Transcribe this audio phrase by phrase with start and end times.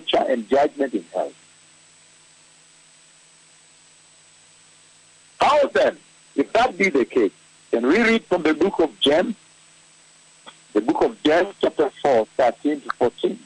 [0.00, 1.32] torture and judgment in hell.
[5.40, 5.96] How then,
[6.34, 7.32] if that be the case,
[7.70, 9.36] can we read from the book of James,
[10.72, 13.38] the book of James, chapter 4, 13 to 14?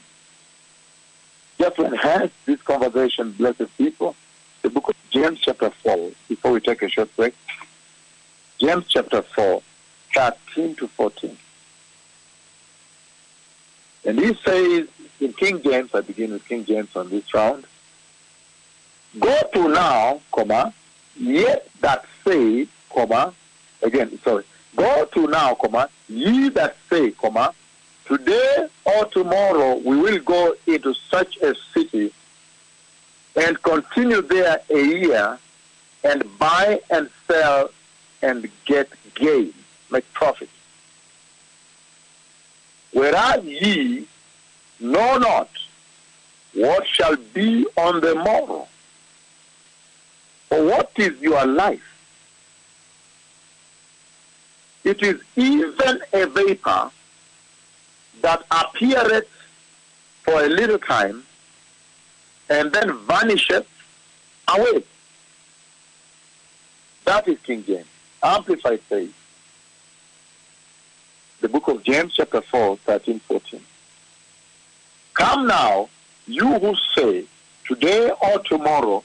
[1.59, 4.15] Just to enhance this conversation, blessed people,
[4.61, 7.35] the book of James, chapter 4, before we take a short break.
[8.59, 9.61] James, chapter 4,
[10.15, 11.37] 13 to 14.
[14.05, 14.87] And he says
[15.21, 17.65] in King James, I begin with King James on this round.
[19.19, 20.73] Go to now, comma,
[21.17, 23.33] yet that say, comma,
[23.81, 24.43] again, sorry.
[24.75, 27.53] Go to now, comma, ye that say, comma,
[28.05, 32.11] today or tomorrow we will go into such a city
[33.35, 35.39] and continue there a year
[36.03, 37.69] and buy and sell
[38.21, 39.53] and get gain,
[39.91, 40.49] make profit.
[42.91, 44.07] Whereas ye
[44.79, 45.49] know not
[46.53, 48.67] what shall be on the morrow.
[50.49, 51.83] For what is your life?
[54.83, 56.91] It is even a vapor
[58.21, 59.29] that appeareth
[60.23, 61.23] for a little time
[62.49, 63.67] and then vanisheth
[64.47, 64.83] away.
[67.05, 67.85] That is King James.
[68.21, 69.09] Amplified says,
[71.41, 73.61] the book of James, chapter 4, 13, 14.
[75.19, 75.89] Come now,
[76.27, 77.25] you who say,
[77.67, 79.03] today or tomorrow,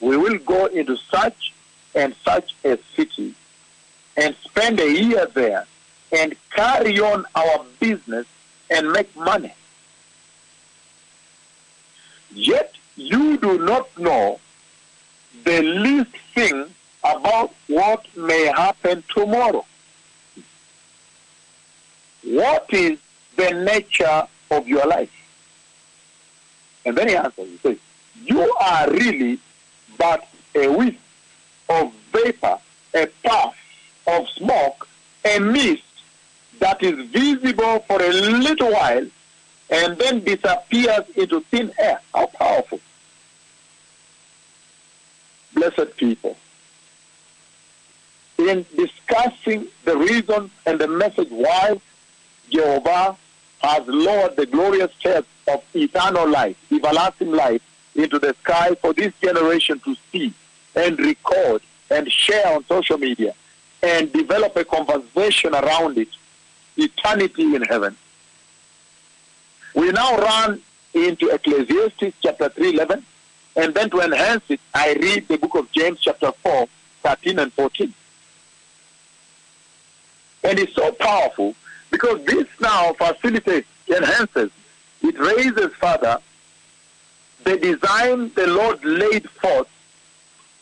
[0.00, 1.54] we will go into such
[1.94, 3.32] and such a city
[4.16, 5.66] and spend a year there
[6.10, 8.26] and carry on our business
[8.68, 9.54] and make money.
[12.32, 14.40] Yet you do not know
[15.44, 19.64] the least thing about what may happen tomorrow.
[22.24, 22.98] What is
[23.36, 25.10] the nature of your life?
[26.84, 27.78] And then he answers, he says,
[28.24, 29.38] You are really
[29.98, 30.98] but a wisp
[31.68, 32.58] of vapor,
[32.94, 33.56] a puff
[34.06, 34.88] of smoke,
[35.24, 35.82] a mist
[36.58, 39.06] that is visible for a little while
[39.70, 42.00] and then disappears into thin air.
[42.14, 42.80] How powerful.
[45.54, 46.36] Blessed people.
[48.38, 51.80] In discussing the reason and the message why
[52.50, 53.16] Jehovah
[53.64, 57.62] has lowered the glorious church of eternal life, everlasting life,
[57.94, 60.32] into the sky for this generation to see
[60.74, 63.32] and record and share on social media
[63.82, 66.08] and develop a conversation around it,
[66.76, 67.96] eternity in heaven.
[69.74, 73.04] We now run into Ecclesiastes chapter 3:11,
[73.56, 76.68] and then to enhance it, I read the book of James chapter 4,
[77.02, 77.94] 13 and 14.
[80.42, 81.54] And it's so powerful
[81.94, 84.50] because this now facilitates, enhances,
[85.00, 86.18] it raises further
[87.44, 89.68] the design the Lord laid forth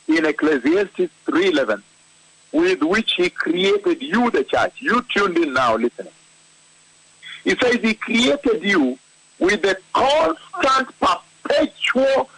[0.08, 1.82] in Ecclesiastes 3.11
[2.52, 4.74] with which he created you, the church.
[4.82, 6.12] You tuned in now listening.
[7.44, 8.98] He says he created you
[9.38, 12.28] with the constant, perpetual,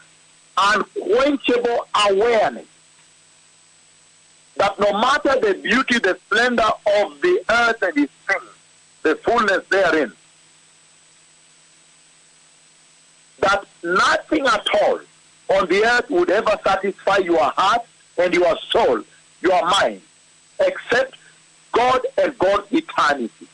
[0.56, 2.66] unquenchable awareness
[4.56, 8.53] that no matter the beauty, the splendor of the earth and its things,
[9.04, 10.12] the fullness therein,
[13.38, 15.00] that nothing at all
[15.50, 17.82] on the earth would ever satisfy your heart
[18.18, 19.02] and your soul,
[19.42, 20.00] your mind,
[20.60, 21.14] except
[21.70, 23.46] God and God's eternity.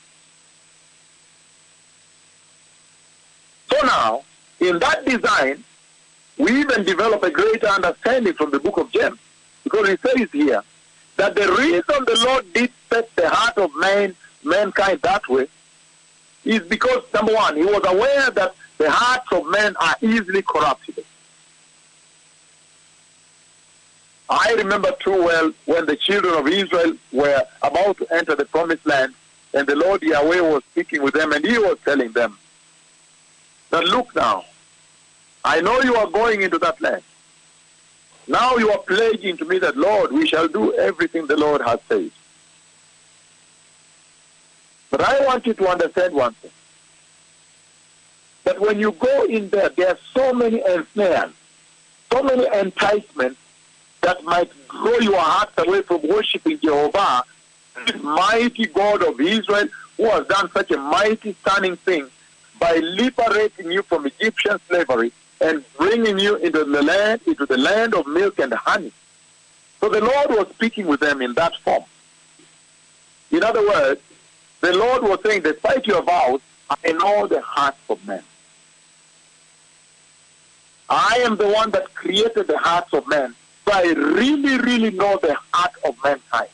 [3.71, 4.23] So now,
[4.61, 5.65] in that design,
[6.39, 9.19] we even develop a greater understanding from the book of James.
[9.65, 10.63] Because it says here
[11.17, 14.15] that the reason the Lord did set the heart of man,
[14.45, 15.47] mankind that way
[16.45, 21.03] is because, number one, he was aware that the hearts of men are easily corruptible.
[24.29, 28.87] I remember too well when the children of Israel were about to enter the promised
[28.87, 29.15] land,
[29.53, 32.39] and the Lord Yahweh was speaking with them, and he was telling them
[33.71, 34.45] that, look now,
[35.45, 37.03] I know you are going into that land.
[38.29, 41.81] Now you are pledging to me that, Lord, we shall do everything the Lord has
[41.89, 42.13] said.
[44.91, 46.51] But I want you to understand one thing.
[48.45, 51.33] That when you go in there, there are so many ensnares,
[52.13, 53.39] so many enticements
[54.01, 57.23] that might draw your heart away from worshiping Jehovah,
[57.87, 62.11] this mighty God of Israel, who has done such a mighty, stunning thing
[62.59, 67.95] by liberating you from Egyptian slavery and bringing you into the land, into the land
[67.95, 68.93] of milk and honey.
[69.81, 71.85] So the Lord was speaking with them in that form.
[73.31, 74.01] In other words,
[74.61, 76.41] the Lord was saying, despite your vows,
[76.85, 78.23] I know the hearts of men.
[80.89, 83.35] I am the one that created the hearts of men.
[83.65, 86.51] So I really, really know the heart of mankind.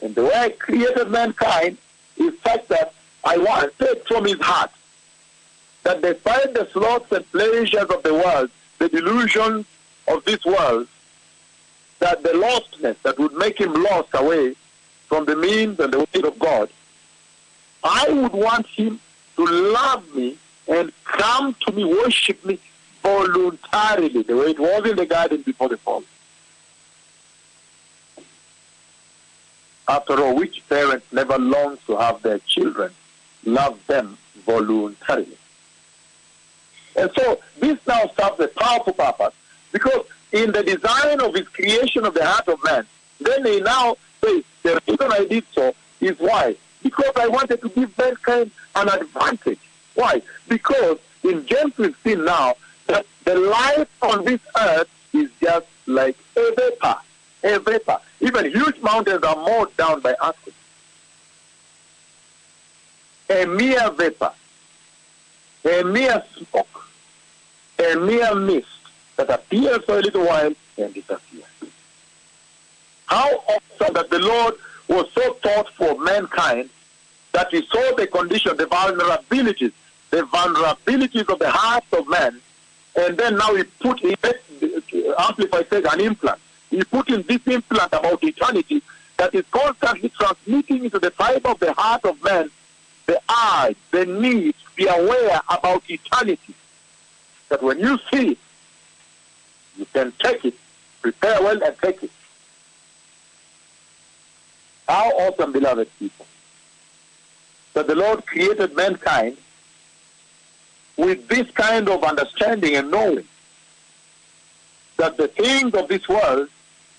[0.00, 1.78] And the way I created mankind
[2.16, 2.94] is such that
[3.24, 4.70] I want to take from his heart
[5.82, 9.66] that despite the sloths and pleasures of the world, the delusions
[10.06, 10.86] of this world,
[11.98, 14.54] that the lostness that would make him lost away
[15.08, 16.68] from the means and the way of God,
[17.82, 19.00] I would want him
[19.36, 20.36] to love me
[20.68, 22.58] and come to me, worship me
[23.02, 26.04] voluntarily, the way it was in the garden before the fall.
[29.88, 32.92] After all, which parent never longs to have their children
[33.44, 35.38] love them voluntarily?
[36.94, 39.34] And so this now serves a powerful purpose
[39.72, 42.86] because in the design of his creation of the heart of man,
[43.20, 46.56] then he now says, the reason I did so is why?
[46.82, 49.60] Because I wanted to give mankind an advantage.
[49.94, 50.22] Why?
[50.48, 52.54] Because in James 15 now,
[52.86, 56.96] that the life on this earth is just like a vapor.
[57.44, 57.98] A vapor.
[58.20, 60.56] Even huge mountains are mowed down by earthquakes.
[63.30, 64.32] A mere vapor.
[65.64, 66.88] A mere smoke.
[67.78, 68.66] A mere mist
[69.16, 71.44] that appears for a little while and disappears.
[73.08, 74.54] How awesome that the Lord
[74.86, 76.70] was so thoughtful for mankind
[77.32, 79.72] that he saw the condition, the vulnerabilities,
[80.10, 82.40] the vulnerabilities of the hearts of man,
[82.96, 84.14] and then now he put, he
[85.18, 86.40] amplify says an implant.
[86.70, 88.82] He put in this implant about eternity
[89.16, 92.50] that is constantly transmitting into the fiber of the heart of man
[93.08, 96.54] the urge, the need to be aware about eternity.
[97.48, 98.38] That when you see it,
[99.78, 100.54] you can take it,
[101.00, 102.10] prepare well and take it.
[104.88, 106.26] How awesome, beloved people,
[107.74, 109.36] that the Lord created mankind
[110.96, 113.24] with this kind of understanding and knowing
[114.96, 116.48] that the things of this world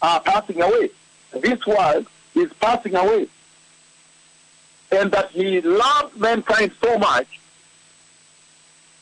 [0.03, 0.91] are passing away.
[1.33, 2.05] This world
[2.35, 3.27] is passing away.
[4.91, 7.39] And that he loved mankind so much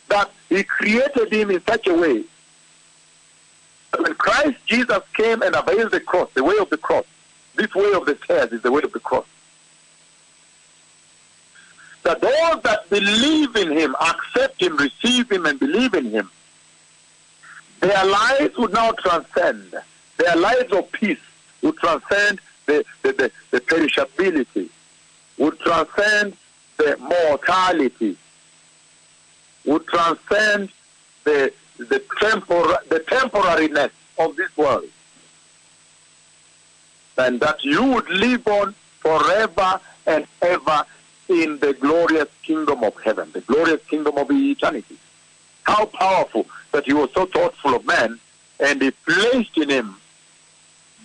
[0.07, 2.23] that he created him in such a way
[3.91, 7.05] that when Christ Jesus came and availed the cross, the way of the cross,
[7.57, 9.25] this way of the stairs is the way of the cross.
[12.03, 16.29] That those that believe in him, accept him, receive him, and believe in him,
[17.81, 19.75] their lives would now transcend.
[20.17, 21.19] Their lives of peace
[21.61, 24.69] would transcend the, the, the, the perishability,
[25.37, 26.37] would transcend
[26.77, 28.15] the mortality,
[29.65, 30.69] would transcend
[31.23, 34.89] the, the, tempor- the temporariness of this world
[37.17, 40.85] and that you would live on forever and ever
[41.29, 44.97] in the glorious kingdom of heaven, the glorious kingdom of eternity.
[45.63, 48.19] How powerful that he was so thoughtful of man
[48.59, 49.97] and he placed in him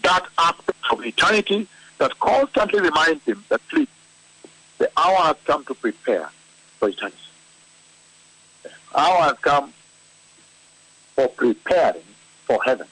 [0.03, 1.67] that aspect of eternity
[1.99, 3.89] that constantly reminds him that please,
[4.79, 6.29] the hour has come to prepare
[6.79, 7.17] for eternity.
[8.63, 9.73] The hour has come
[11.15, 12.03] for preparing
[12.45, 12.87] for heaven.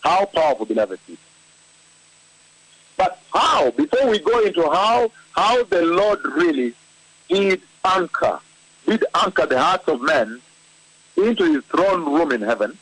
[0.00, 1.22] How powerful, beloved people.
[2.96, 6.74] But how, before we go into how, how the Lord really
[7.28, 8.40] did anchor,
[8.86, 10.40] did anchor the hearts of men
[11.16, 12.76] into his throne room in heaven,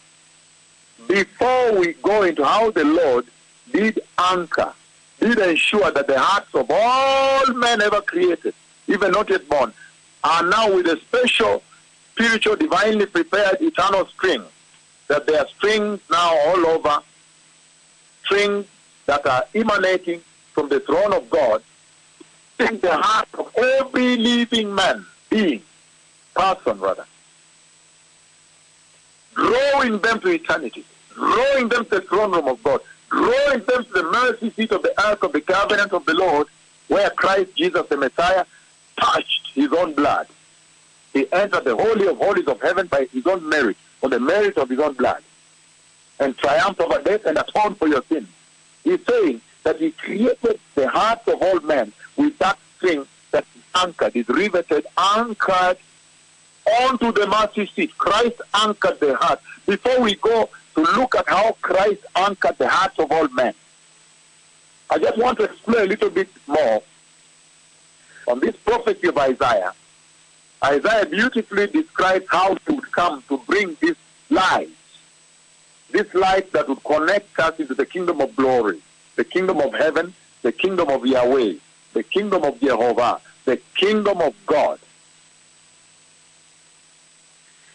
[1.07, 3.27] before we go into how the Lord
[3.73, 4.73] did anchor,
[5.21, 8.55] did ensure that the hearts of all men ever created,
[8.87, 9.73] even not yet born,
[10.25, 11.63] are now with a special,
[12.13, 14.43] spiritual, divinely prepared eternal string,
[15.09, 17.01] that there are strings now all over
[18.25, 18.67] strings
[19.07, 20.21] that are emanating
[20.53, 21.63] from the throne of God
[22.59, 25.63] in the heart of every living man, being,
[26.35, 27.07] person rather.
[29.35, 30.85] Drawing them to eternity,
[31.15, 34.83] drawing them to the throne room of God, drawing them to the mercy seat of
[34.83, 36.49] the ark of the covenant of the Lord,
[36.89, 38.45] where Christ Jesus the Messiah
[39.01, 40.27] touched his own blood.
[41.13, 44.57] He entered the holy of holies of heaven by his own merit, or the merit
[44.59, 45.23] of his own blood
[46.21, 48.29] and triumph over death and atone for your sins.
[48.85, 53.63] He's saying that he created the hearts of all men with that string that is
[53.75, 55.79] anchored, is riveted, anchored
[56.83, 57.97] onto the mercy seat.
[57.99, 59.41] Christ anchored the heart.
[59.67, 63.55] Before we go to look at how Christ anchored the hearts of all men,
[64.91, 66.83] I just want to explain a little bit more
[68.27, 69.73] on this prophecy of Isaiah.
[70.65, 73.97] Isaiah beautifully describes how he would come to bring this
[74.31, 74.71] light
[75.91, 78.81] this light that would connect us into the kingdom of glory,
[79.17, 81.55] the kingdom of heaven, the kingdom of Yahweh,
[81.93, 84.79] the kingdom of Jehovah, the kingdom of God.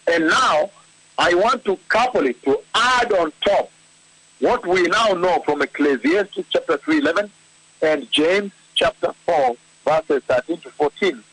[0.08, 0.70] And now
[1.18, 3.72] I want to couple it to add on top
[4.40, 7.32] what we now know from Ecclesiastes chapter 3, 11
[7.82, 11.24] and James chapter 4, verses 13 to 14.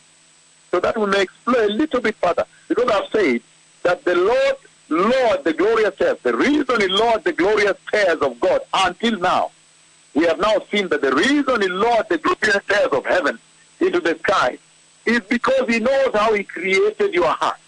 [0.71, 2.45] So that we may explore a little bit further.
[2.69, 3.41] Because I've said
[3.83, 4.57] that the Lord,
[4.89, 9.51] Lord, the glorious heirs, the reason He Lord the glorious heirs of God until now,
[10.15, 13.39] we have now seen that the reason He Lord the glorious heirs of heaven
[13.81, 14.59] into the sky
[15.07, 17.59] is because He knows how He created your heart.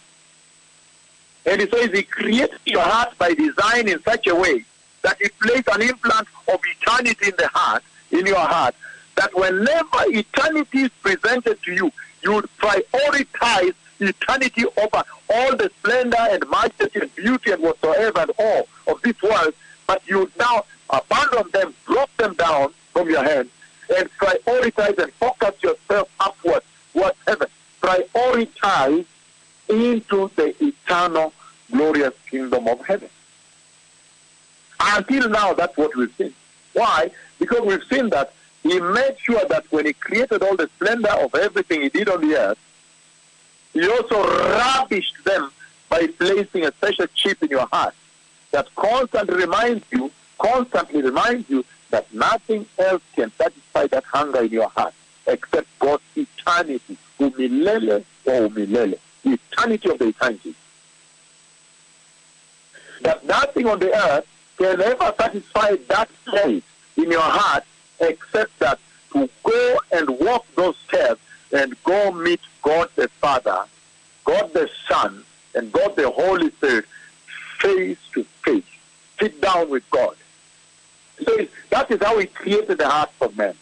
[1.46, 4.64] And He says He created your heart by design in such a way
[5.02, 7.82] that He placed an implant of eternity in the heart,
[8.12, 8.74] in your heart,
[9.16, 15.02] that whenever eternity is presented to you, you prioritize eternity over
[15.32, 19.54] all the splendor and majesty and beauty and whatsoever and all of this world,
[19.86, 23.50] but you now abandon them, drop them down from your hands,
[23.96, 27.48] and prioritize and focus yourself upwards towards heaven.
[27.80, 29.06] Prioritize
[29.68, 31.32] into the eternal,
[31.70, 33.08] glorious kingdom of heaven.
[34.80, 36.34] Until now, that's what we've seen.
[36.72, 37.10] Why?
[37.38, 41.34] Because we've seen that he made sure that when he created all the splendor of
[41.34, 42.58] everything he did on the earth,
[43.72, 45.50] he also ravished them
[45.88, 47.94] by placing a special chip in your heart
[48.52, 54.50] that constantly reminds you, constantly reminds you that nothing else can satisfy that hunger in
[54.50, 54.94] your heart
[55.26, 60.54] except God's eternity, umilele or umilele, eternity of the eternity.
[63.02, 64.26] That nothing on the earth
[64.56, 66.62] can ever satisfy that place
[66.96, 67.64] in your heart
[68.02, 68.78] except that
[69.12, 71.20] to go and walk those steps
[71.52, 73.64] and go meet God the Father,
[74.24, 76.86] God the Son, and God the Holy Spirit
[77.58, 78.64] face to face.
[79.18, 80.16] Sit down with God.
[81.24, 83.54] So that is how He created the heart of man.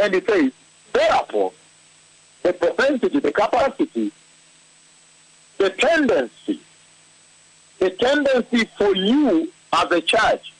[0.00, 0.52] And He says,
[0.92, 1.52] therefore,
[2.42, 4.12] the propensity, the capacity,
[5.58, 6.60] the tendency,
[7.78, 10.52] the tendency for you as a church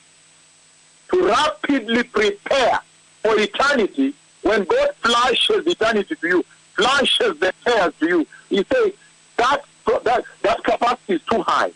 [1.13, 2.81] to rapidly prepare
[3.23, 8.27] for eternity when God flashes eternity to you, flashes the stairs to you.
[8.49, 8.93] He says
[9.37, 9.65] that,
[10.05, 11.73] that, that capacity is too high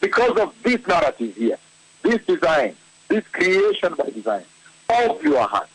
[0.00, 1.58] because of this narrative here,
[2.02, 2.76] this design,
[3.08, 4.44] this creation by design
[4.88, 5.68] of your heart.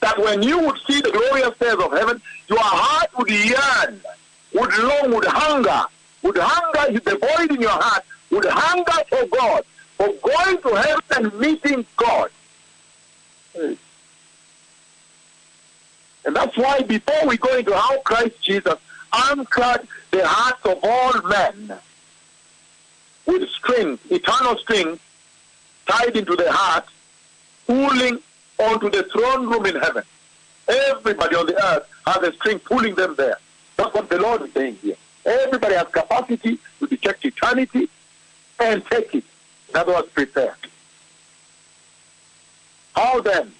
[0.00, 4.00] That when you would see the glorious stairs of heaven, your heart would yearn,
[4.54, 5.82] would long, would hunger,
[6.22, 9.64] would hunger, the void in your heart would hunger for God,
[9.96, 12.30] for going to heaven and meeting God.
[16.24, 18.78] And that's why before we go into how Christ Jesus
[19.12, 21.78] anchored the hearts of all men
[23.26, 24.98] with strings, eternal strings,
[25.86, 26.86] tied into the heart,
[27.66, 28.18] pulling
[28.58, 30.02] onto the throne room in heaven.
[30.68, 33.38] Everybody on the earth has a string pulling them there.
[33.76, 34.96] That's what the Lord is saying here.
[35.24, 37.88] Everybody has capacity to detect eternity
[38.58, 39.24] and take it.
[39.68, 40.56] In was words, prepare.
[42.94, 43.52] How then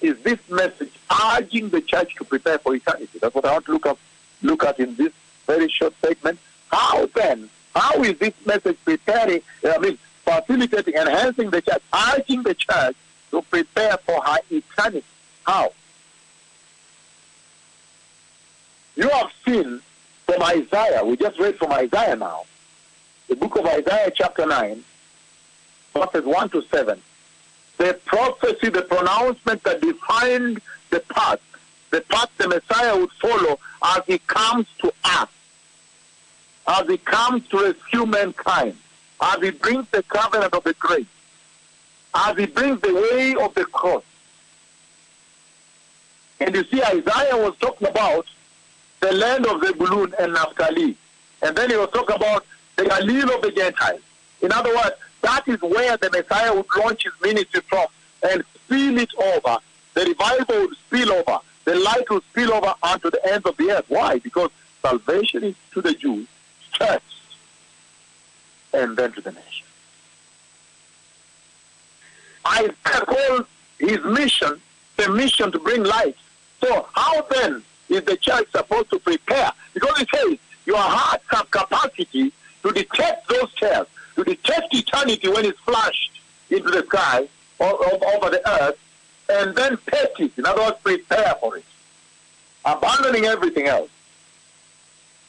[0.00, 0.92] is this message
[1.32, 3.18] urging the church to prepare for eternity?
[3.20, 3.98] That's what I want to look, up,
[4.42, 5.12] look at in this
[5.46, 6.38] very short segment.
[6.70, 11.82] How then, how is this message preparing, I mean, facilitating, enhancing the church,
[12.16, 12.96] urging the church
[13.30, 15.04] to prepare for her eternity?
[15.44, 15.72] How?
[18.96, 19.80] You have seen
[20.26, 22.44] from Isaiah, we just read from Isaiah now,
[23.28, 24.84] the book of Isaiah, chapter 9,
[25.94, 27.00] verses 1 to 7.
[27.78, 30.60] The prophecy, the pronouncement that defined
[30.90, 31.40] the path,
[31.90, 35.28] the path the Messiah would follow as he comes to us,
[36.66, 38.76] as he comes to rescue mankind,
[39.20, 41.06] as he brings the covenant of the grace,
[42.14, 44.04] as he brings the way of the cross.
[46.40, 48.26] And you see, Isaiah was talking about
[49.00, 50.96] the land of Zebulun and Naphtali.
[51.42, 52.44] And then he was talking about
[52.76, 54.00] the Galilee of the Gentiles.
[54.42, 54.92] In other words,
[55.24, 57.86] that is where the Messiah would launch his ministry from
[58.22, 59.58] and spill it over.
[59.94, 61.38] The revival would spill over.
[61.64, 63.86] The light would spill over unto the ends of the earth.
[63.88, 64.18] Why?
[64.18, 64.50] Because
[64.82, 66.28] salvation is to the Jews
[66.78, 67.04] first
[68.74, 69.66] and then to the nation.
[72.44, 73.46] I call
[73.78, 74.60] his mission
[74.96, 76.16] the mission to bring light.
[76.62, 79.52] So how then is the church supposed to prepare?
[79.72, 85.44] Because it says your hearts have capacity to detect those stairs, to detect eternity when
[85.44, 87.28] it's flashed into the sky
[87.58, 88.78] or, or, over the earth,
[89.28, 90.32] and then take it.
[90.36, 91.64] In other words, prepare for it,
[92.64, 93.90] abandoning everything else.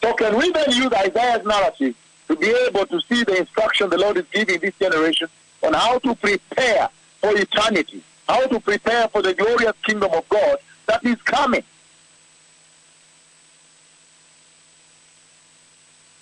[0.01, 1.95] So can we then use Isaiah's narrative
[2.27, 5.27] to be able to see the instruction the Lord is giving this generation
[5.63, 6.89] on how to prepare
[7.21, 11.63] for eternity, how to prepare for the glorious kingdom of God that is coming?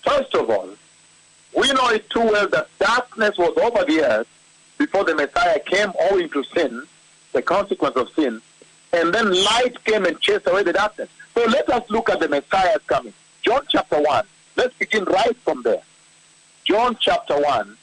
[0.02, 0.68] First of all,
[1.56, 4.28] we know it too well that darkness was over the earth
[4.78, 6.82] before the Messiah came owing to sin,
[7.32, 8.40] the consequence of sin,
[8.92, 11.08] and then light came and chased away the darkness.
[11.34, 13.12] So let us look at the Messiah's coming.
[13.42, 14.26] John chapter 1.
[14.56, 15.82] Let's begin right from there.
[16.64, 17.76] John chapter 1,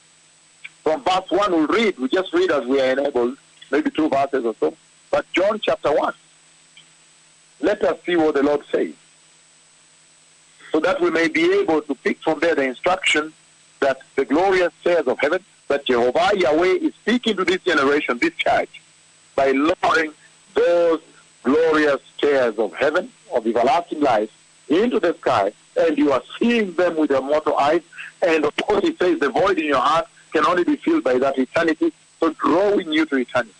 [0.82, 1.98] from verse 1, we'll read.
[1.98, 3.36] We just read as we are enabled,
[3.70, 4.76] maybe two verses or so.
[5.10, 6.14] But John chapter 1.
[7.60, 8.94] Let us see what the Lord says.
[10.72, 13.32] So that we may be able to pick from there the instruction
[13.82, 18.34] that the glorious stairs of heaven, that Jehovah Yahweh is speaking to this generation, this
[18.34, 18.80] church,
[19.36, 20.12] by lowering
[20.54, 21.00] those
[21.42, 24.30] glorious stairs of heaven, of everlasting life,
[24.68, 27.82] into the sky, and you are seeing them with your mortal eyes.
[28.22, 31.18] And of course, it says the void in your heart can only be filled by
[31.18, 33.54] that eternity, so drawing you to eternity.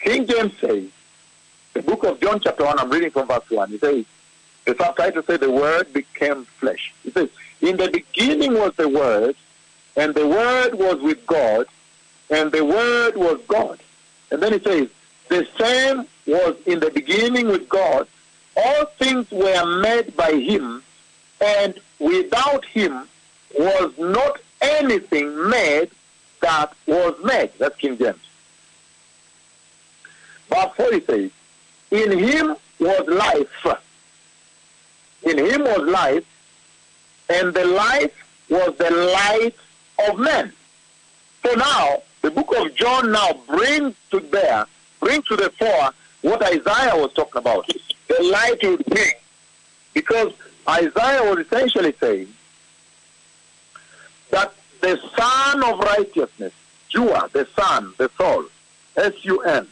[0.00, 0.84] King James says,
[1.74, 4.04] the book of John chapter 1, I'm reading from verse 1, he says,
[4.64, 6.92] the subtitle says, the word became flesh.
[7.02, 7.28] He says,
[7.60, 9.36] in the beginning was the word,
[9.96, 11.66] and the word was with God,
[12.30, 13.80] and the word was God.
[14.30, 14.88] And then he says,
[15.28, 18.06] the same was in the beginning with God.
[18.56, 20.82] All things were made by him,
[21.40, 23.08] and without him
[23.58, 25.90] was not anything made
[26.40, 27.50] that was made.
[27.58, 28.18] That's King James.
[30.48, 31.30] Verse 4 says,
[31.90, 33.66] In him was life.
[35.24, 36.24] In him was life,
[37.28, 38.12] and the life
[38.48, 39.54] was the light
[40.08, 40.52] of men.
[41.44, 44.66] So now, the book of John now brings to bear,
[45.00, 45.90] brings to the fore
[46.22, 47.66] what Isaiah was talking about.
[48.08, 49.12] The light he would bring.
[49.94, 50.32] Because
[50.68, 52.32] Isaiah was essentially saying
[54.30, 56.52] that the Son of Righteousness,
[56.92, 58.44] Jua, the Son, the soul,
[58.96, 59.66] S-U-N,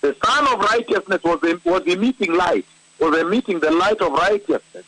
[0.00, 2.66] the Son of Righteousness was, was emitting light,
[2.98, 4.84] was emitting the light of righteousness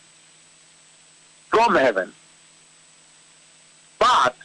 [1.49, 2.13] from heaven.
[3.99, 4.37] But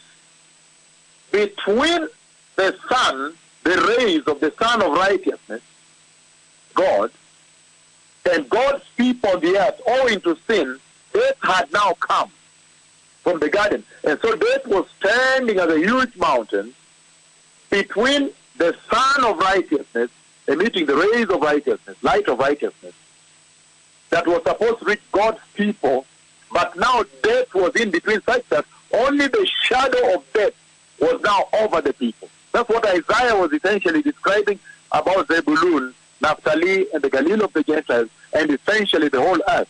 [1.32, 2.08] between
[2.56, 5.62] the sun, the rays of the sun of Righteousness,
[6.74, 7.10] God,
[8.30, 10.78] and God's people on the earth, owing to sin,
[11.12, 12.30] death had now come
[13.22, 13.84] from the garden.
[14.04, 16.74] And so death was standing as a huge mountain
[17.70, 20.10] between the sun of Righteousness,
[20.48, 22.94] emitting the rays of righteousness, light of righteousness,
[24.16, 26.06] that was supposed to reach God's people,
[26.50, 30.54] but now death was in between such that only the shadow of death
[30.98, 32.30] was now over the people.
[32.50, 34.58] That's what Isaiah was essentially describing
[34.90, 39.68] about Zebulun, Naphtali, and the Galilee of the Gentiles, and essentially the whole earth.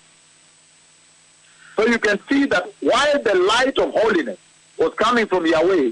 [1.75, 4.39] So you can see that while the light of holiness
[4.79, 5.91] was coming from Yahweh,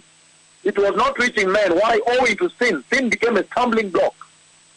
[0.63, 1.73] it was not reaching men.
[1.73, 1.99] Why?
[2.07, 2.85] Owing to sin.
[2.89, 4.15] Sin became a stumbling block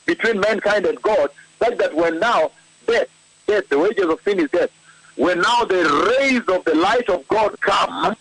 [0.08, 2.50] between mankind and God, such that when now
[2.88, 3.08] death,
[3.48, 4.70] death, the wages of sin is death,
[5.16, 8.16] when now the rays of the light of God come,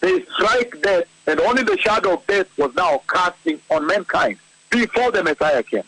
[0.00, 4.36] they strike death, and only the shadow of death was now casting on mankind
[4.70, 5.84] before the Messiah came.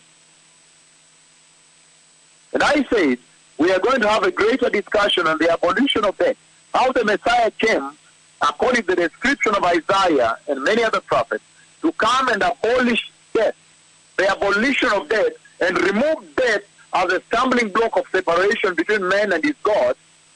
[2.54, 3.18] And I said,
[3.58, 6.36] we are going to have a greater discussion on the abolition of death,
[6.72, 7.90] how the Messiah came,
[8.40, 11.44] according to the description of Isaiah and many other prophets,
[11.82, 13.54] to come and abolish death,
[14.16, 16.62] the abolition of death, and remove death
[16.96, 19.94] as a stumbling block of separation between man and his God,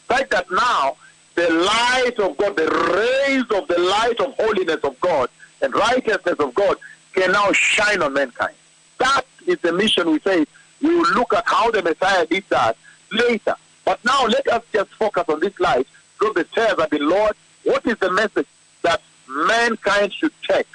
[0.09, 0.97] such that now
[1.35, 5.31] the light of God, the rays of the light of holiness of God
[5.63, 6.77] and righteousness of God
[7.15, 8.55] can now shine on mankind.
[8.99, 10.45] That is the mission we say.
[10.83, 12.77] We will look at how the Messiah did that
[13.11, 13.55] later.
[13.85, 15.87] But now let us just focus on this light.
[16.19, 17.35] So the stairs of the Lord.
[17.65, 18.47] What is the message
[18.83, 20.67] that mankind should take?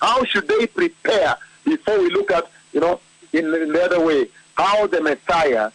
[0.00, 3.00] How should they prepare before we look at, you know,
[3.32, 5.70] in, in the other way, how the Messiah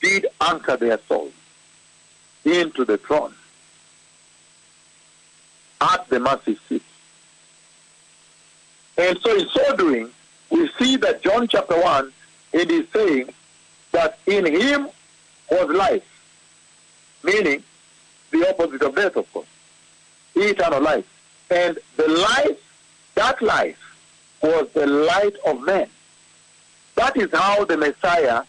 [0.00, 1.32] did anchor their souls
[2.44, 3.34] into the throne
[5.80, 6.82] at the mercy seat.
[8.96, 10.10] And so in so doing,
[10.50, 12.12] we see that John chapter 1,
[12.52, 13.28] it is saying
[13.92, 14.88] that in him
[15.50, 16.04] was life,
[17.22, 17.62] meaning
[18.30, 19.46] the opposite of death, of course,
[20.34, 21.04] eternal life.
[21.50, 22.58] And the life,
[23.14, 23.78] that life,
[24.42, 25.88] was the light of men.
[26.96, 28.42] That is how the Messiah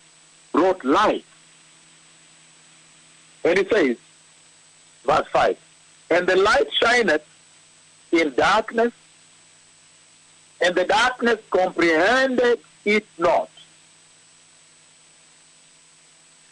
[0.52, 1.26] brought light.
[3.44, 3.98] And it says,
[5.06, 5.58] verse 5,
[6.10, 7.26] And the light shineth
[8.12, 8.94] in darkness,
[10.62, 13.50] and the darkness comprehended it not.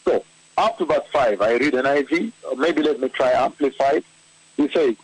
[0.03, 0.23] So,
[0.57, 4.03] up to verse 5, I read NIV, or maybe let me try Amplified.
[4.57, 4.95] He says,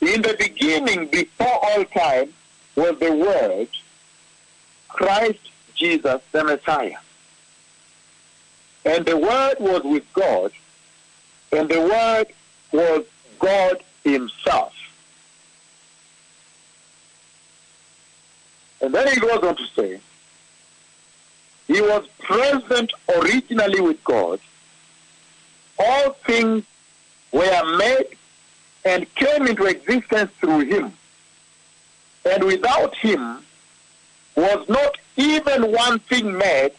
[0.00, 2.32] In the beginning, before all time,
[2.76, 3.68] was the Word,
[4.88, 5.40] Christ
[5.78, 6.98] Jesus the Messiah.
[8.84, 10.52] And the Word was with God,
[11.52, 12.26] and the Word
[12.72, 13.04] was
[13.38, 14.74] God Himself.
[18.80, 20.00] And then he goes on to say,
[21.66, 24.40] He was present originally with God.
[25.78, 26.64] All things
[27.32, 28.16] were made
[28.84, 30.92] and came into existence through Him.
[32.24, 33.38] And without Him
[34.36, 36.70] was not even one thing made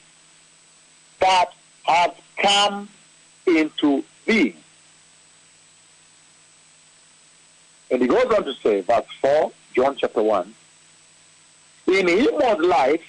[1.20, 2.88] that has come
[3.46, 4.56] into being.
[7.92, 10.54] And he goes on to say, verse 4, John chapter 1,
[11.88, 13.04] in him was life,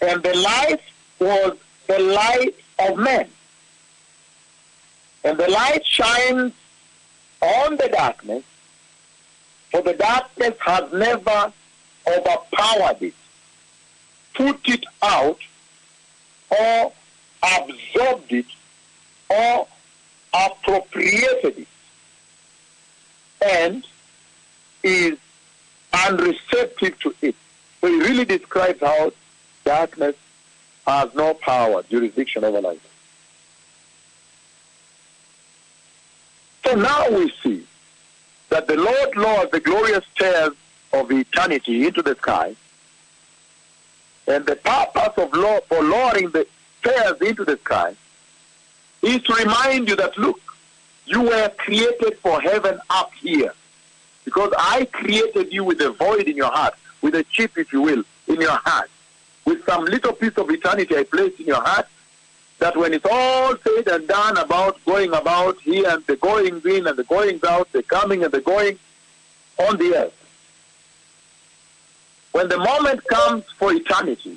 [0.00, 0.80] and the life
[1.20, 3.28] was the light of men.
[5.22, 6.52] And the light shines
[7.40, 8.42] on the darkness,
[9.70, 11.52] for the darkness has never
[12.06, 13.14] overpowered it,
[14.36, 15.38] put it out,
[16.50, 16.92] or
[17.42, 18.46] absorbed it,
[19.28, 19.66] or
[20.32, 21.68] appropriated it,
[23.44, 23.86] and
[24.82, 25.18] is
[25.92, 27.34] unreceptive to it.
[27.80, 29.12] So he really describes how
[29.64, 30.14] darkness
[30.86, 32.80] has no power, jurisdiction over light.
[36.64, 37.66] So now we see
[38.48, 40.52] that the Lord lowers the glorious stairs
[40.92, 42.54] of eternity into the sky,
[44.26, 46.46] and the purpose of law for lowering the
[46.80, 47.94] stairs into the sky
[49.02, 50.40] is to remind you that look,
[51.06, 53.52] you were created for heaven up here.
[54.24, 57.82] Because I created you with a void in your heart, with a chip, if you
[57.82, 58.90] will, in your heart,
[59.44, 61.86] with some little piece of eternity I placed in your heart,
[62.58, 66.86] that when it's all said and done about going about here and the goings in
[66.86, 68.78] and the goings out, the coming and the going
[69.58, 70.25] on the earth,
[72.36, 74.36] when the moment comes for eternity,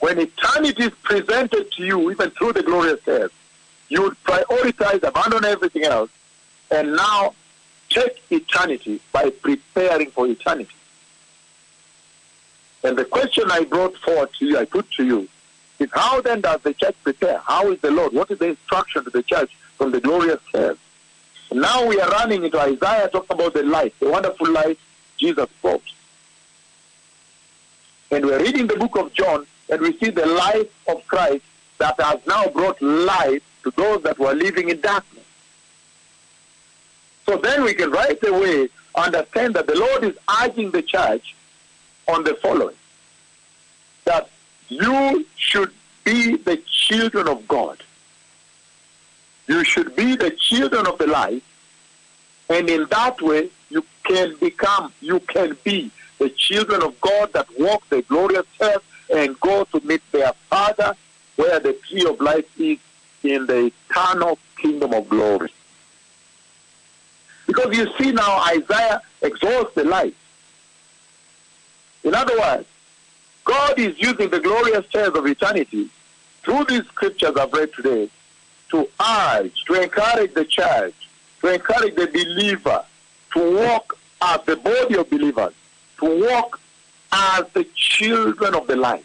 [0.00, 3.32] when eternity is presented to you, even through the glorious earth,
[3.88, 6.10] you would prioritize, abandon everything else,
[6.72, 7.34] and now
[7.88, 10.74] take eternity by preparing for eternity.
[12.82, 15.28] And the question I brought forward to you, I put to you,
[15.78, 17.38] is how then does the church prepare?
[17.46, 18.12] How is the Lord?
[18.12, 20.80] What is the instruction to the church from the glorious earth?
[21.52, 24.80] Now we are running into Isaiah talking about the light, the wonderful light
[25.16, 25.82] Jesus spoke.
[28.10, 31.44] And we're reading the book of John, and we see the light of Christ
[31.78, 35.24] that has now brought light to those that were living in darkness.
[37.26, 41.36] So then we can right away understand that the Lord is urging the church
[42.08, 42.74] on the following
[44.04, 44.28] that
[44.68, 45.72] you should
[46.04, 47.82] be the children of God.
[49.46, 51.42] You should be the children of the light,
[52.48, 57.48] and in that way you can become, you can be the children of God that
[57.58, 60.94] walk the glorious earth and go to meet their Father
[61.36, 62.78] where the tree of life is
[63.22, 65.50] in the eternal kingdom of glory.
[67.46, 70.14] Because you see now Isaiah exalts the light.
[72.04, 72.68] In other words,
[73.44, 75.88] God is using the glorious chairs of eternity
[76.42, 78.10] through these scriptures I've read today
[78.70, 80.94] to urge, to encourage the church,
[81.40, 82.84] to encourage the believer
[83.32, 85.54] to walk as the body of believers,
[86.00, 86.60] to walk
[87.12, 89.04] as the children of the light,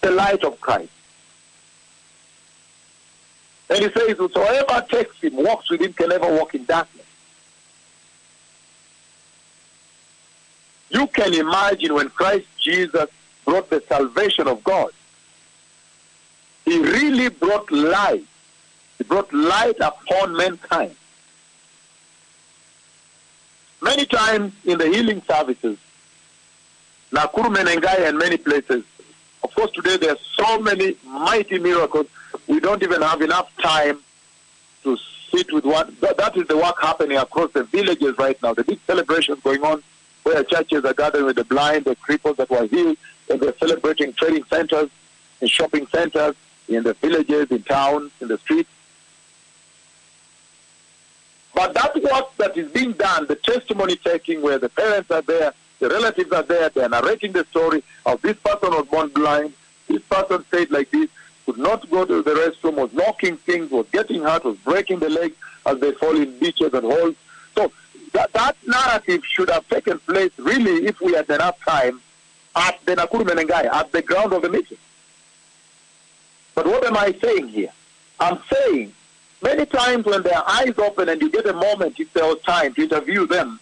[0.00, 0.92] the light of Christ.
[3.68, 7.06] And he says, Whosoever takes him, walks with him, can never walk in darkness.
[10.90, 13.08] You can imagine when Christ Jesus
[13.44, 14.90] brought the salvation of God.
[16.64, 18.24] He really brought light.
[18.98, 20.96] He brought light upon mankind.
[23.80, 25.78] Many times in the healing services,
[27.12, 28.84] Nakuru, Menengai, and many places,
[29.42, 32.06] of course, today there are so many mighty miracles.
[32.46, 33.98] We don't even have enough time
[34.84, 34.96] to
[35.30, 35.96] sit with one.
[36.00, 38.54] That is the work happening across the villages right now.
[38.54, 39.82] The big celebrations going on
[40.22, 42.96] where churches are gathering with the blind, the cripples that were healed,
[43.28, 44.90] and they're celebrating trading centers
[45.40, 46.34] and shopping centers
[46.68, 48.68] in the villages, in towns, in the streets.
[51.54, 55.52] But that work that is being done, the testimony taking where the parents are there,
[55.80, 59.52] the relatives are there, they're narrating the story of this person was born blind,
[59.88, 61.08] this person said like this,
[61.46, 65.08] could not go to the restroom, was knocking things, was getting hurt, was breaking the
[65.08, 67.16] legs as they fall in ditches and holes.
[67.54, 67.72] So
[68.12, 72.00] that, that narrative should have taken place really if we had enough time
[72.54, 74.78] at the Nakuru Menengai, at the ground of the meeting.
[76.54, 77.72] But what am I saying here?
[78.18, 78.92] I'm saying
[79.42, 82.74] many times when their eyes open and you get a moment, if there was time
[82.74, 83.58] to interview them,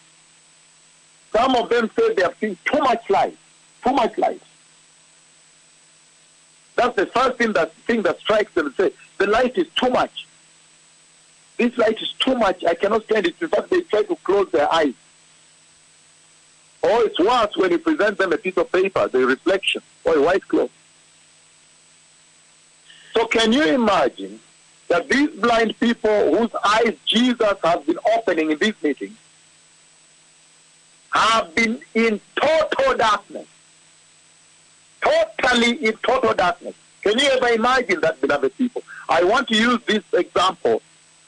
[1.33, 3.37] some of them say they have seen too much light,
[3.85, 4.43] too much light.
[6.77, 10.27] That's the first thing that thing that strikes them say, the light is too much.
[11.57, 12.65] This light is too much.
[12.65, 13.35] I cannot stand it.
[13.41, 14.95] In fact, they try to close their eyes.
[16.83, 20.23] Or it's worse when you present them a piece of paper, the reflection, or a
[20.23, 20.71] white cloth.
[23.15, 24.39] So can you imagine
[24.87, 29.17] that these blind people whose eyes Jesus has been opening in this meeting
[31.19, 33.47] have been in total darkness?
[35.01, 36.75] Totally in total darkness.
[37.03, 38.83] Can you ever imagine that, beloved people?
[39.09, 40.83] I want to use this example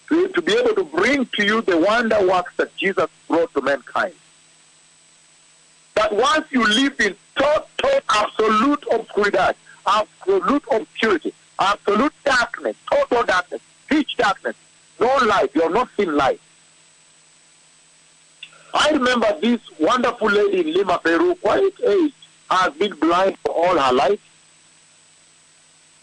[0.08, 3.62] to, to be able to bring to you the wonder works that Jesus brought to
[3.62, 4.14] mankind.
[5.94, 14.16] That once you live in total, absolute obscurity, absolute obscurity, absolute darkness, total darkness, pitch
[14.16, 14.56] darkness,
[14.98, 16.40] no light, you have not seen light.
[18.74, 22.14] I remember this wonderful lady in Lima, Peru, quite aged,
[22.50, 24.20] has been blind for all her life.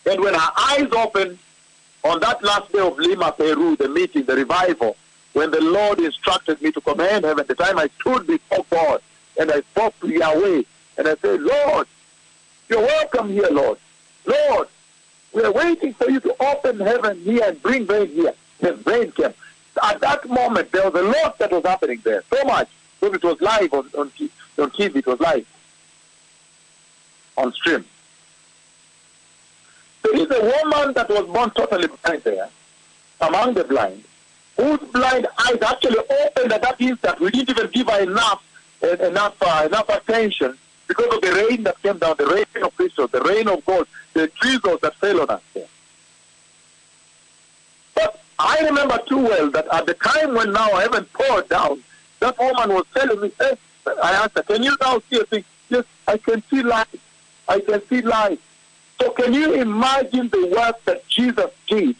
[0.05, 1.37] And when her eyes opened
[2.03, 4.95] on that last day of Lima, Peru, the meeting, the revival,
[5.33, 9.01] when the Lord instructed me to command heaven, at the time I stood before God
[9.39, 10.63] and I spoke to Yahweh
[10.97, 11.87] and I said, Lord,
[12.69, 13.77] you're welcome here, Lord.
[14.25, 14.67] Lord,
[15.33, 18.33] we are waiting for you to open heaven here and bring rain here.
[18.59, 19.33] The rain came.
[19.83, 22.23] At that moment, there was a lot that was happening there.
[22.33, 22.69] So much.
[22.99, 24.11] Because it was live on, on,
[24.57, 24.95] on TV.
[24.97, 25.45] It was live.
[27.37, 27.85] On stream.
[30.03, 32.49] There is a woman that was born totally blind there,
[33.21, 34.03] among the blind,
[34.55, 37.19] whose blind eyes actually opened at that instant.
[37.19, 38.43] We didn't even give her enough,
[38.81, 42.95] enough, uh, enough attention because of the rain that came down, the rain of Christ,
[42.95, 45.67] the rain of God, the drizzles that fell on us there.
[48.39, 51.83] I remember too well that at the time when now heaven poured down,
[52.19, 53.57] that woman was telling me, hey,
[54.03, 55.43] I asked her, can you now see a thing?
[55.69, 56.87] Yes, I can see light.
[57.47, 58.39] I can see light.
[59.01, 61.95] So can you imagine the work that Jesus did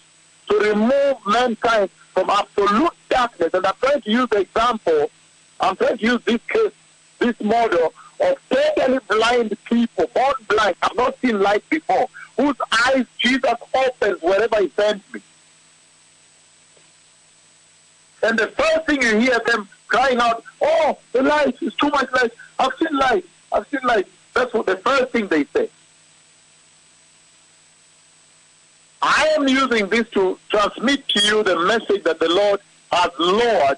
[0.50, 3.54] to remove mankind from absolute darkness?
[3.54, 5.12] And I'm trying to use the example,
[5.60, 6.72] I'm trying to use this case,
[7.20, 12.56] this model of totally blind people, born blind, have not seen light before, whose
[12.88, 15.22] eyes Jesus opens wherever he sends me.
[18.24, 22.12] And the first thing you hear them crying out, oh, the light is too much
[22.12, 22.32] light.
[22.60, 23.26] I've seen light.
[23.52, 24.08] I've seen light.
[24.34, 25.70] That's what the first thing they say.
[29.02, 32.60] I am using this to transmit to you the message that the Lord
[32.92, 33.78] has lowered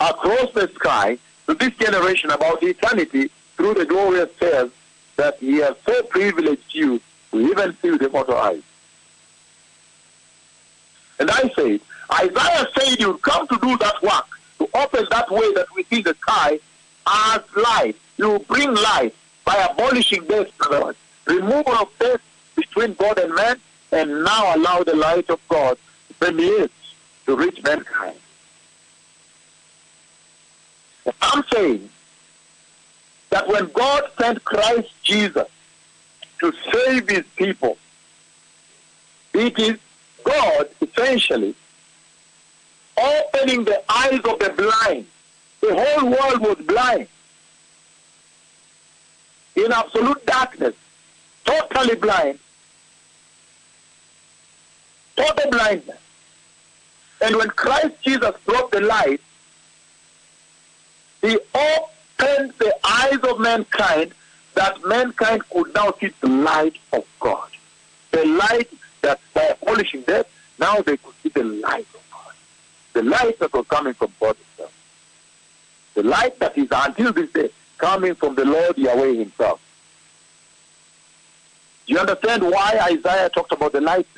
[0.00, 4.72] across the sky to this generation about eternity through the glorious tales
[5.16, 7.00] that He has so privileged you
[7.32, 8.62] to even see with mortal eyes.
[11.18, 11.80] And I said,
[12.12, 14.26] Isaiah said you would come to do that work,
[14.58, 16.58] to open that way that we see the sky
[17.06, 17.96] as light.
[18.16, 20.50] You bring light by abolishing death,
[21.26, 22.20] removal of death
[22.56, 23.60] between God and man,
[23.92, 26.72] and now allow the light of God to permeate
[27.26, 28.16] to reach mankind.
[31.22, 31.88] I'm saying
[33.30, 35.46] that when God sent Christ Jesus
[36.40, 37.76] to save his people,
[39.34, 39.78] it is
[40.24, 41.54] God essentially
[42.98, 45.06] opening the eyes of the blind.
[45.60, 47.08] The whole world was blind.
[49.56, 50.74] In absolute darkness.
[51.44, 52.38] Totally blind.
[55.16, 55.98] Total blindness.
[57.20, 59.20] And when Christ Jesus brought the light,
[61.20, 64.12] he opened the eyes of mankind
[64.54, 67.48] that mankind could now see the light of God.
[68.12, 68.70] The light
[69.02, 70.26] that by abolishing death,
[70.58, 72.07] now they could see the light of God.
[72.98, 74.72] The light that was coming from God himself.
[75.94, 79.60] The light that is until this day coming from the Lord Yahweh himself.
[81.86, 84.08] Do you understand why Isaiah talked about the light?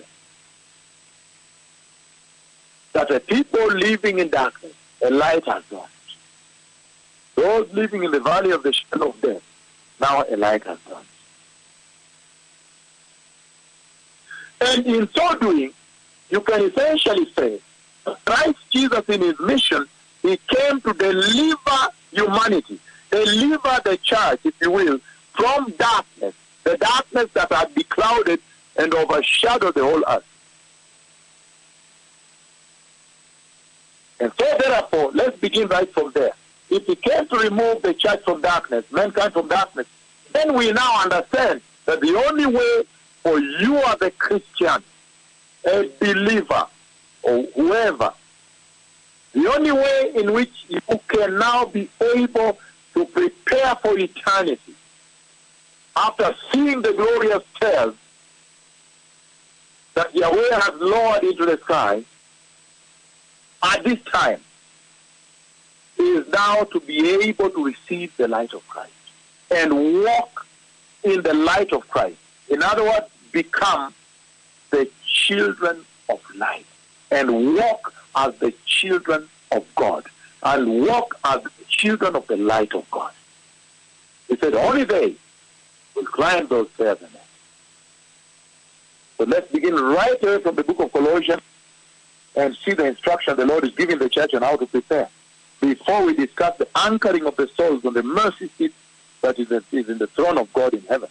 [2.94, 4.72] That the people living in darkness,
[5.04, 5.86] a light has gone.
[7.34, 9.42] Those living in the valley of the shadow of death,
[10.00, 11.04] now a light has come.
[14.62, 15.74] And in so doing,
[16.30, 17.60] you can essentially say,
[18.24, 19.86] Christ Jesus in his mission,
[20.22, 22.78] he came to deliver humanity,
[23.10, 24.98] deliver the church, if you will,
[25.32, 26.34] from darkness,
[26.64, 28.40] the darkness that had beclouded
[28.76, 30.24] and overshadowed the whole earth.
[34.18, 36.32] And so therefore, let's begin right from there
[36.70, 39.86] if he came to remove the church from darkness, mankind from darkness,
[40.32, 42.82] then we now understand that the only way
[43.22, 44.82] for you as a Christian,
[45.66, 46.66] a believer,
[47.22, 48.12] or whoever,
[49.32, 52.58] the only way in which you can now be able
[52.94, 54.74] to prepare for eternity
[55.96, 57.94] after seeing the glorious stairs
[59.94, 62.02] that Yahweh has lowered into the sky,
[63.62, 64.40] at this time,
[65.98, 68.92] is now to be able to receive the light of Christ
[69.50, 70.46] and walk
[71.02, 72.16] in the light of Christ.
[72.48, 73.92] In other words, become
[74.70, 76.66] the children of light
[77.10, 80.06] and walk as the children of God
[80.42, 83.12] and walk as the children of the light of God.
[84.28, 85.16] He said, only they
[85.94, 86.98] will climb those stairs.
[89.18, 91.42] So let's begin right away from the book of Colossians
[92.36, 95.08] and see the instruction the Lord is giving the church on how to prepare
[95.60, 98.72] before we discuss the anchoring of the souls on the mercy seat
[99.20, 101.10] that is in the throne of God in heaven.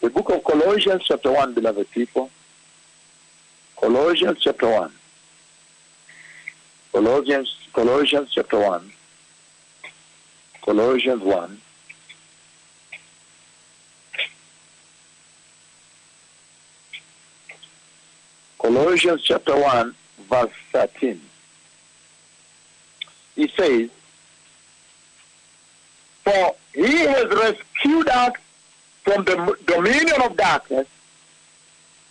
[0.00, 2.30] The book of Colossians, chapter 1, beloved people.
[3.80, 4.92] Colossians, chapter 1.
[6.92, 8.92] Colossians, Colossians, chapter 1.
[10.64, 11.60] Colossians 1.
[18.58, 19.94] Colossians chapter 1,
[20.28, 21.20] verse 13.
[23.36, 23.90] He says,
[26.24, 28.32] For he has rescued us
[29.04, 30.88] from the dominion of darkness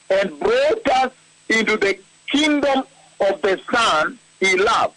[0.10, 1.12] and brought us
[1.49, 2.84] into the kingdom
[3.19, 4.95] of the Son he loves.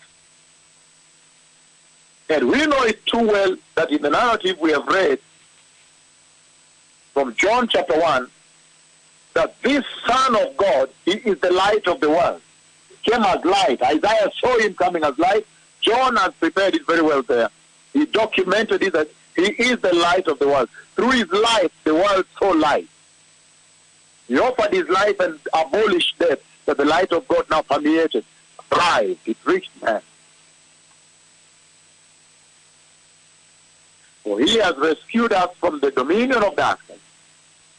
[2.31, 5.19] And we know it too well that in the narrative we have read
[7.15, 8.31] from John chapter 1
[9.35, 12.43] that this Son of God he is the light of the world.
[12.91, 13.83] He came as light.
[13.83, 15.47] Isaiah saw him coming as light.
[15.81, 17.49] John has prepared it very well there.
[17.93, 20.69] He documented it that he is the light of the world.
[20.97, 22.89] Through his life, the world saw light.
[24.29, 28.25] He offered his life and abolished death, that the light of God now permeated,
[28.71, 30.03] thrived, it reached man.
[34.23, 36.99] For he has rescued us from the dominion of darkness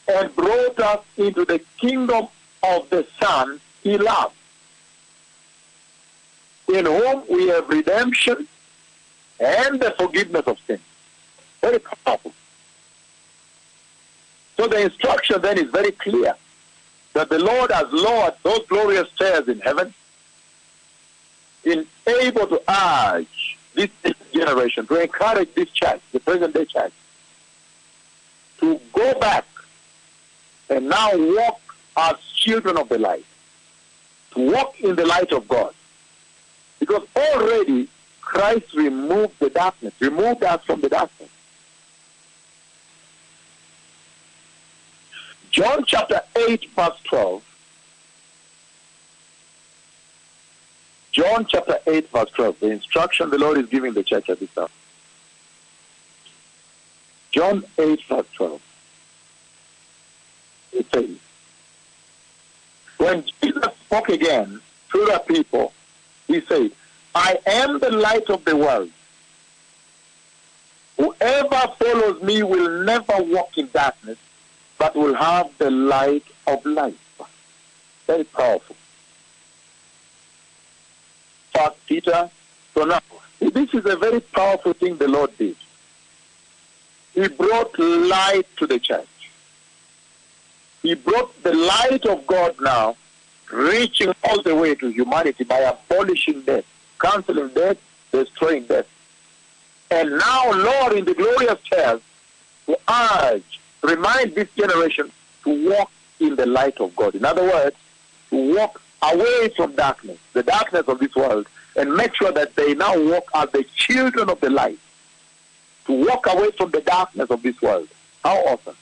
[0.07, 2.27] and brought us into the kingdom
[2.63, 4.33] of the Son he loves,
[6.67, 8.47] in whom we have redemption
[9.39, 10.81] and the forgiveness of sins.
[11.61, 12.33] Very powerful.
[14.59, 16.35] So the instruction then is very clear
[17.13, 19.93] that the Lord has lowered those glorious stairs in heaven
[21.63, 23.89] in able to urge this
[24.33, 26.91] generation, to encourage this church, the present day church,
[28.59, 29.45] to go back
[30.69, 31.61] and now walk
[31.95, 33.23] as children of the light,
[34.31, 35.73] to walk in the light of God.
[36.79, 37.87] Because already
[38.19, 41.29] Christ removed the darkness, removed us from the darkness.
[45.51, 47.43] John chapter 8, verse 12.
[51.11, 52.59] John chapter 8, verse 12.
[52.59, 54.67] The instruction the Lord is giving the church at this time.
[57.31, 58.61] John 8, verse 12.
[60.73, 61.09] It says,
[62.97, 65.73] When Jesus spoke again to the people,
[66.27, 66.71] he said,
[67.15, 68.91] I am the light of the world.
[70.97, 74.17] Whoever follows me will never walk in darkness,
[74.79, 77.21] but will have the light of life.
[78.07, 78.75] Very powerful.
[81.53, 82.29] First Peter.
[82.73, 83.01] So now,
[83.39, 85.57] this is a very powerful thing the Lord did.
[87.13, 89.07] He brought light to the church.
[90.81, 92.95] He brought the light of God now,
[93.51, 96.63] reaching all the way to humanity by abolishing death,
[96.99, 97.77] canceling death,
[98.11, 98.87] destroying death.
[99.91, 101.99] And now Lord, in the glorious stairs
[102.67, 105.11] to urge, remind this generation
[105.43, 107.15] to walk in the light of God.
[107.15, 107.75] In other words,
[108.29, 112.73] to walk away from darkness, the darkness of this world, and make sure that they
[112.73, 114.79] now walk as the children of the light.
[115.85, 117.87] To walk away from the darkness of this world.
[118.23, 118.75] How awesome.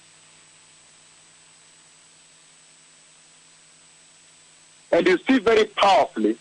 [4.92, 6.38] And you see very powerfully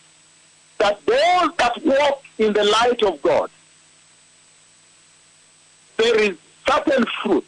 [0.78, 3.50] that those that walk in the light of God,
[5.96, 7.46] there is certain fruit.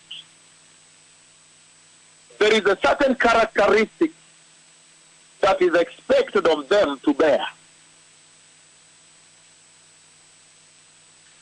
[2.39, 4.13] There is a certain characteristic
[5.41, 7.45] that is expected of them to bear.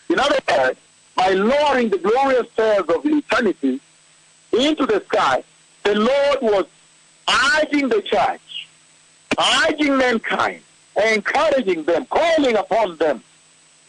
[0.09, 0.79] In other words,
[1.15, 3.81] by lowering the glorious stairs of eternity
[4.53, 5.43] into the sky,
[5.83, 6.67] the Lord was
[7.59, 8.69] urging the church,
[9.65, 10.63] urging mankind,
[11.13, 13.23] encouraging them, calling upon them,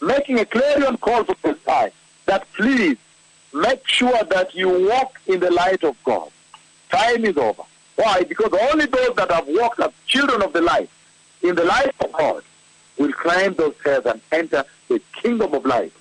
[0.00, 1.92] making a clarion call from the sky
[2.26, 2.96] that please
[3.54, 6.30] make sure that you walk in the light of God.
[6.90, 7.62] Time is over.
[7.96, 8.22] Why?
[8.22, 10.88] Because only those that have walked as children of the light,
[11.42, 12.42] in the light of God,
[12.96, 15.92] will climb those stairs and enter the kingdom of light.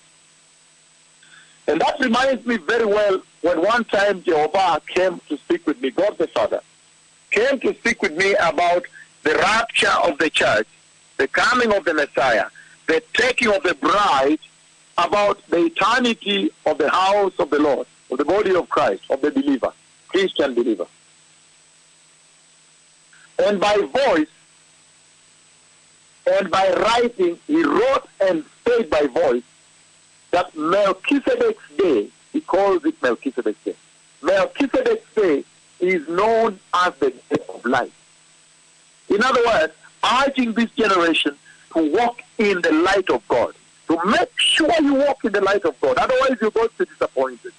[1.68, 5.92] And that reminds me very well when one time Jehovah came to speak with me,
[5.92, 6.62] God the Father,
[7.30, 8.84] came to speak with me about
[9.24, 10.68] the rapture of the church,
[11.18, 12.46] the coming of the Messiah,
[12.88, 14.40] the taking of the bride,
[14.98, 19.22] about the eternity of the house of the Lord, of the body of Christ, of
[19.22, 19.74] the believer,
[20.08, 20.88] Christian believer.
[23.40, 24.28] And by voice
[26.26, 29.44] and by writing, he wrote and said by voice
[30.32, 33.76] that Melchizedek's day, he calls it Melchizedek's day.
[34.22, 35.44] Melchizedek's day
[35.80, 37.92] is known as the day of light.
[39.10, 41.36] In other words, urging this generation
[41.74, 43.54] to walk in the light of God,
[43.88, 45.98] to make sure you walk in the light of God.
[45.98, 47.54] Otherwise, you're going to be disappointed.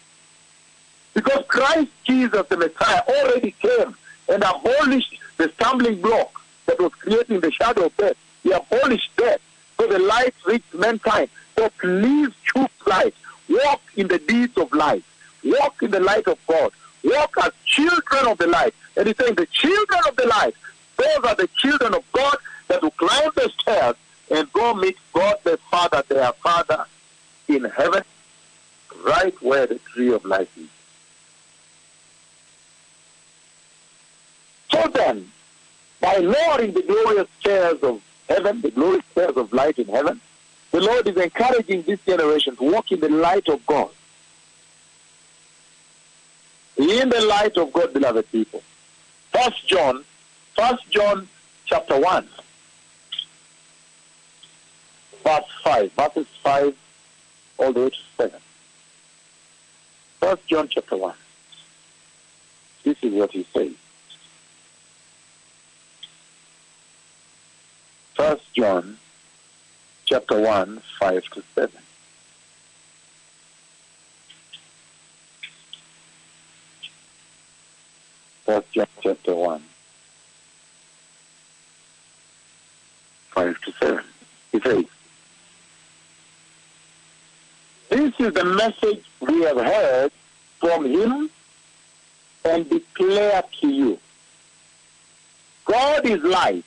[1.15, 3.97] Because Christ Jesus, the Messiah, already came
[4.29, 8.17] and abolished the stumbling block that was creating the shadow of death.
[8.43, 9.41] He abolished death
[9.79, 11.29] so the light reached mankind.
[11.57, 13.15] So please choose light.
[13.49, 15.05] Walk in the deeds of light.
[15.45, 16.73] Walk in the light of God.
[17.05, 18.75] Walk as children of the light.
[18.97, 20.55] And he's saying the children of the light,
[20.97, 22.37] those are the children of God
[22.67, 23.95] that will climb the stairs
[24.31, 26.85] and go meet God the Father, their Father
[27.47, 28.03] in heaven,
[29.05, 30.69] right where the tree of life is.
[34.71, 35.31] So then,
[36.01, 40.21] by lowering the glorious chairs of heaven, the glorious chairs of light in heaven,
[40.71, 43.91] the Lord is encouraging this generation to walk in the light of God.
[46.77, 48.63] In the light of God, beloved people.
[49.33, 50.05] First John,
[50.55, 51.29] First John
[51.65, 52.29] chapter 1,
[55.25, 56.75] verse 5, verses 5
[57.59, 58.41] all the way to 7.
[60.21, 61.15] First John chapter 1.
[62.85, 63.73] This is what he says.
[68.19, 68.99] First John
[70.05, 71.71] chapter 1, 5 to 7.
[78.45, 79.63] First John chapter 1,
[83.31, 84.05] 5 to 7.
[84.51, 84.85] He says,
[87.89, 90.11] This is the message we have heard
[90.59, 91.31] from him
[92.45, 93.97] and declare to you.
[95.65, 96.65] God is light.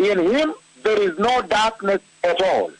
[0.00, 2.72] In him there is no darkness at all.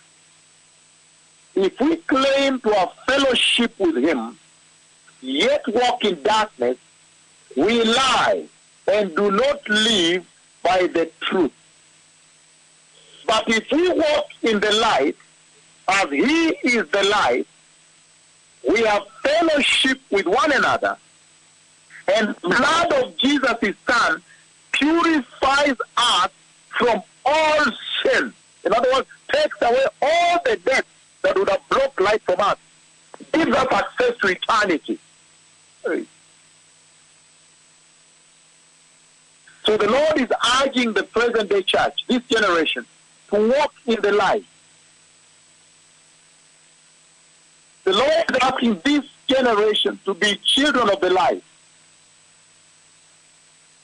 [1.55, 4.39] If we claim to have fellowship with him,
[5.21, 6.79] yet walk in darkness,
[7.55, 8.47] we lie
[8.91, 10.27] and do not live
[10.63, 11.53] by the truth.
[13.27, 15.17] But if we walk in the light,
[15.89, 17.47] as he is the light,
[18.67, 20.97] we have fellowship with one another,
[22.15, 24.23] and blood of Jesus, son,
[24.73, 26.31] purifies us
[26.81, 27.65] from all
[28.03, 28.33] sin.
[28.65, 30.87] In other words, takes away all the debt
[31.23, 32.57] that would have blocked life from us,
[33.33, 34.99] gives us access to eternity.
[39.67, 40.29] So the Lord is
[40.63, 42.87] urging the present day church, this generation,
[43.31, 44.45] to walk in the light.
[47.85, 51.45] The Lord is asking this generation to be children of the light,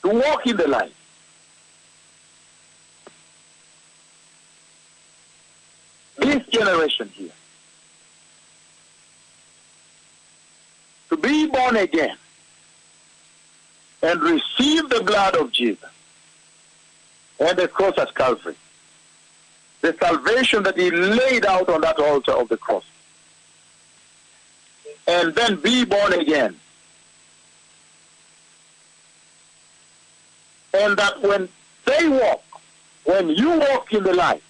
[0.02, 0.92] to walk in the light.
[6.36, 7.30] This generation here,
[11.08, 12.14] to be born again
[14.02, 15.88] and receive the blood of Jesus
[17.40, 18.54] and the cross at Calvary.
[19.80, 22.84] The salvation that he laid out on that altar of the cross.
[25.06, 26.54] And then be born again.
[30.74, 31.48] And that when
[31.86, 32.44] they walk,
[33.04, 34.42] when you walk in the light,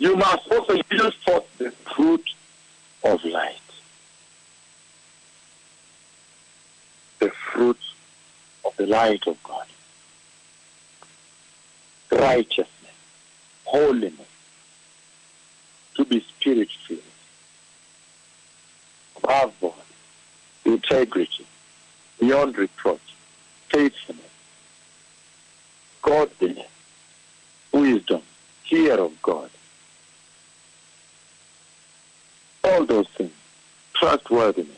[0.00, 2.24] you must also use forth the fruit
[3.04, 3.60] of light.
[7.18, 7.78] The fruit
[8.64, 9.66] of the light of God.
[12.10, 12.96] Righteousness,
[13.64, 14.26] holiness,
[15.96, 17.02] to be spirit filled.
[19.22, 19.76] Above all,
[20.64, 21.46] integrity,
[22.18, 23.00] beyond reproach,
[23.68, 24.24] faithfulness,
[26.00, 26.70] godliness,
[27.70, 28.22] wisdom,
[28.64, 29.50] fear of God.
[32.70, 33.32] All those things,
[33.94, 34.76] trustworthiness,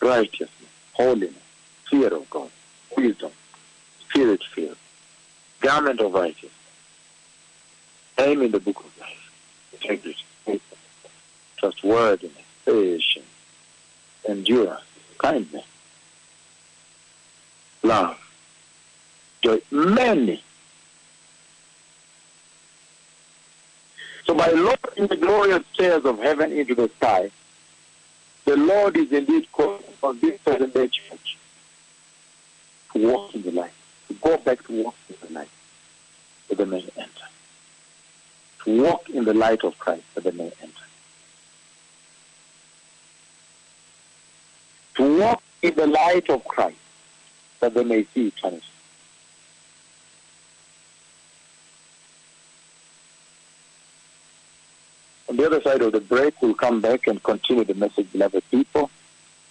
[0.00, 1.34] righteousness, holiness,
[1.90, 2.50] fear of God,
[2.96, 3.32] wisdom,
[4.08, 4.76] spirit filled,
[5.60, 6.52] garment of righteousness,
[8.18, 9.32] aim in the book of life,
[9.72, 10.16] integrity,
[11.56, 13.26] trustworthiness, patience,
[14.28, 14.80] endurance,
[15.18, 15.64] kindness,
[17.82, 18.18] love,
[19.42, 20.42] joy, many.
[24.26, 27.30] So by lowering the glorious stairs of heaven into the sky,
[28.44, 31.38] the Lord is indeed calling on this present day church
[32.92, 33.70] to walk in the light,
[34.08, 35.48] to go back to walk in the light,
[36.48, 37.28] that they may enter.
[38.64, 40.72] To walk in the light of Christ, that they may enter.
[44.96, 46.78] To walk in the light of Christ,
[47.60, 48.64] that they may see eternity.
[55.50, 58.90] The other side of the break, we'll come back and continue the message, beloved people.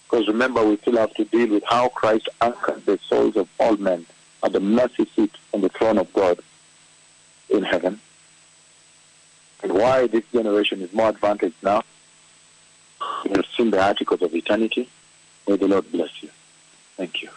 [0.04, 3.76] Because remember, we still have to deal with how Christ anchored the souls of all
[3.76, 4.04] men
[4.42, 6.38] at the mercy seat on the throne of God
[7.48, 8.00] in heaven.
[9.62, 11.82] And why this generation is more advantaged now.
[13.24, 14.88] We have seen the articles of eternity.
[15.48, 16.28] May the Lord bless you.
[16.96, 17.30] Thank you.